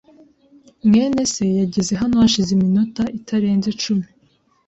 [0.87, 4.07] mwene se yageze hano hashize iminota itarenze icumi.